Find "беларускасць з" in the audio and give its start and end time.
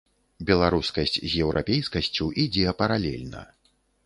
0.49-1.43